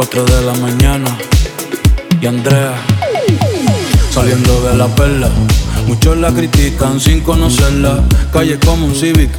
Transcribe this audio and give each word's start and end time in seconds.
la 0.00 0.54
mañana 0.54 1.14
y 2.22 2.26
Andrea 2.26 2.72
saliendo 4.10 4.62
de 4.62 4.74
la 4.74 4.86
perla. 4.88 5.28
Muchos 5.86 6.16
la 6.16 6.32
critican 6.32 6.98
sin 6.98 7.20
conocerla. 7.20 8.02
Calle 8.32 8.58
como 8.64 8.86
un 8.86 8.94
Civic, 8.94 9.30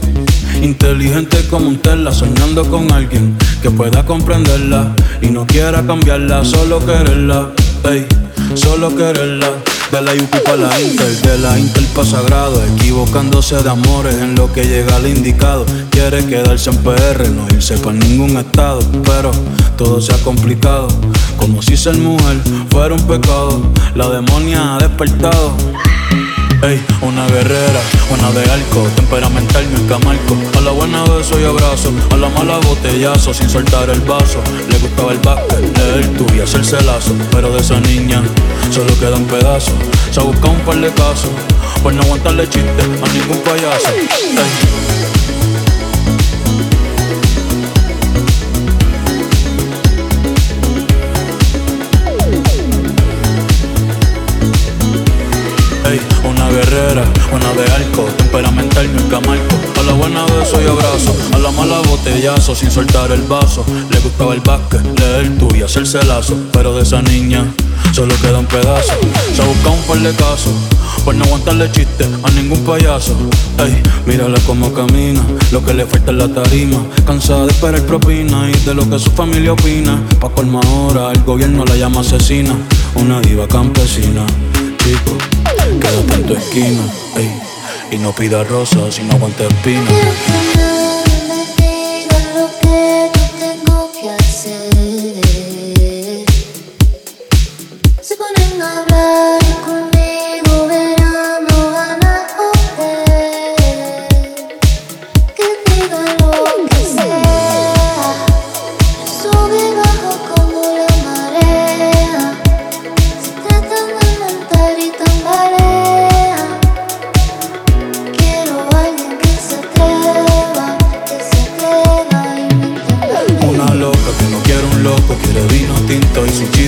inteligente 0.61 1.47
como 1.49 1.67
un 1.67 1.79
Tesla, 1.79 2.13
soñando 2.13 2.69
con 2.69 2.91
alguien 2.91 3.35
que 3.63 3.71
pueda 3.71 4.05
comprenderla 4.05 4.93
y 5.19 5.31
no 5.31 5.47
quiera 5.47 5.83
cambiarla, 5.83 6.45
solo 6.45 6.85
quererla. 6.85 7.49
Ey, 7.89 8.05
solo 8.53 8.95
quererla. 8.95 9.49
De 9.91 10.01
la 10.01 10.13
UP 10.13 10.43
para 10.43 10.57
la 10.57 10.79
Inter, 10.79 11.21
de 11.21 11.37
la 11.39 11.59
Sagrado, 12.05 12.63
equivocándose 12.65 13.61
de 13.61 13.69
amores 13.69 14.15
en 14.15 14.35
lo 14.35 14.51
que 14.51 14.65
llega 14.65 14.95
al 14.95 15.07
indicado. 15.07 15.65
Quiere 15.89 16.25
quedarse 16.25 16.69
en 16.69 16.77
PR, 16.77 17.29
no 17.29 17.45
irse 17.53 17.77
para 17.77 17.93
ningún 17.93 18.37
estado, 18.37 18.81
pero 19.03 19.31
todo 19.77 20.01
se 20.01 20.13
ha 20.13 20.17
complicado. 20.23 20.87
Como 21.37 21.61
si 21.61 21.77
ser 21.77 21.97
mujer 21.97 22.37
fuera 22.69 22.95
un 22.95 23.07
pecado, 23.07 23.61
la 23.95 24.09
demonia 24.09 24.75
ha 24.75 24.77
despertado. 24.79 25.53
Ey, 26.63 26.79
una 27.01 27.27
guerrera, 27.27 27.81
una 28.11 28.29
de 28.31 28.47
arco, 28.51 28.87
temperamental 28.95 29.65
no 29.73 29.87
camarco. 29.87 30.37
A 30.59 30.61
la 30.61 30.69
buena 30.71 31.03
beso 31.05 31.39
y 31.39 31.43
abrazo, 31.43 31.91
a 32.11 32.17
la 32.17 32.29
mala 32.29 32.59
botellazo, 32.59 33.33
sin 33.33 33.49
soltar 33.49 33.89
el 33.89 33.99
vaso. 34.01 34.43
Le 34.69 34.77
gustaba 34.77 35.11
el 35.11 35.17
básquet, 35.19 35.75
leer 35.77 36.07
tú 36.17 36.27
y 36.35 36.39
hacerse 36.39 36.79
lazo. 36.83 37.15
Pero 37.31 37.51
de 37.51 37.61
esa 37.61 37.79
niña 37.79 38.21
solo 38.69 38.93
queda 38.99 39.15
un 39.15 39.25
pedazo. 39.25 39.71
Se 40.11 40.19
ha 40.19 40.23
buscado 40.23 40.51
un 40.51 40.61
par 40.61 40.79
de 40.79 40.91
casos, 40.93 41.31
por 41.81 41.93
no 41.93 42.03
aguantarle 42.03 42.47
chiste 42.47 42.83
a 42.83 43.07
ningún 43.11 43.39
payaso. 43.39 45.00
Buena 57.31 57.53
de 57.53 57.71
arco, 57.71 58.03
temperamental 58.17 58.93
no 58.93 59.09
camarco. 59.09 59.55
A 59.79 59.83
la 59.83 59.93
buena 59.93 60.25
beso 60.25 60.61
y 60.61 60.67
abrazo, 60.67 61.15
a 61.33 61.39
la 61.39 61.49
mala 61.51 61.79
botellazo, 61.87 62.53
sin 62.53 62.69
soltar 62.69 63.11
el 63.11 63.21
vaso. 63.23 63.65
Le 63.89 63.99
gustaba 63.99 64.33
el 64.33 64.41
básquet, 64.41 64.81
leer 64.99 65.37
tú 65.39 65.47
y 65.55 65.63
hacerse 65.63 66.03
lazo. 66.03 66.35
Pero 66.51 66.75
de 66.75 66.83
esa 66.83 67.01
niña 67.01 67.45
solo 67.93 68.13
queda 68.21 68.39
un 68.39 68.45
pedazo. 68.45 68.93
Se 69.33 69.41
ha 69.41 69.45
buscado 69.45 69.71
un 69.71 69.83
par 69.83 69.99
de 69.99 70.11
casos, 70.11 70.53
por 71.05 71.15
no 71.15 71.23
aguantarle 71.23 71.71
chiste 71.71 72.05
a 72.23 72.29
ningún 72.31 72.59
payaso. 72.65 73.15
Ey, 73.57 73.81
mírala 74.05 74.39
como 74.45 74.73
camina, 74.73 75.21
lo 75.51 75.63
que 75.63 75.73
le 75.73 75.85
falta 75.85 76.11
es 76.11 76.17
la 76.17 76.27
tarima. 76.27 76.85
Cansada 77.07 77.45
de 77.45 77.51
esperar 77.51 77.81
propina 77.83 78.49
y 78.49 78.65
de 78.65 78.73
lo 78.73 78.87
que 78.89 78.99
su 78.99 79.09
familia 79.11 79.53
opina. 79.53 79.97
Pa' 80.19 80.29
colma 80.29 80.59
ahora, 80.65 81.11
el 81.13 81.23
gobierno 81.23 81.63
la 81.65 81.75
llama 81.75 82.01
asesina. 82.01 82.55
Una 82.95 83.21
diva 83.21 83.47
campesina, 83.47 84.25
chico 84.83 85.17
Quédate 85.79 86.13
en 86.15 86.25
tu 86.25 86.33
esquina, 86.33 86.83
ey, 87.15 87.31
y 87.91 87.97
no 87.97 88.13
pida 88.13 88.43
rosas 88.43 88.95
si 88.95 89.03
no 89.03 89.17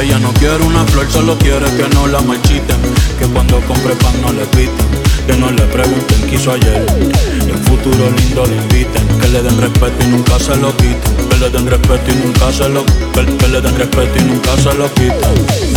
ella 0.00 0.18
no 0.18 0.32
quiere 0.34 0.62
una 0.64 0.84
flor, 0.86 1.06
solo 1.10 1.36
quiere 1.38 1.66
que 1.76 1.86
no 1.94 2.06
la 2.06 2.20
marchiten. 2.20 2.76
Que 3.18 3.26
cuando 3.26 3.60
compre 3.60 3.94
pan 3.96 4.14
no 4.22 4.32
le 4.32 4.44
piten. 4.46 4.86
Que 5.26 5.36
no 5.36 5.50
le 5.50 5.62
pregunten 5.64 6.22
qué 6.28 6.36
hizo 6.36 6.52
ayer. 6.52 6.86
Y 7.46 7.50
en 7.50 7.58
futuro 7.64 8.10
lindo 8.10 8.46
le 8.46 8.56
inviten. 8.56 9.06
Que 9.20 9.28
le 9.28 9.42
den 9.42 9.60
respeto 9.60 10.04
y 10.04 10.06
nunca 10.08 10.38
se 10.38 10.56
lo 10.56 10.74
quiten. 10.76 11.28
Que 11.28 11.36
le 11.36 11.50
den 11.50 11.66
respeto 11.66 12.10
y 12.10 12.14
nunca 12.26 12.52
se 12.52 12.68
lo 12.68 12.84
que, 12.84 13.36
que 13.36 13.48
le 13.48 13.60
den 13.60 13.76
respeto 13.76 14.18
y 14.18 14.22
nunca 14.22 14.56
se 14.56 14.74
lo 14.74 14.92
quiten. 14.94 15.69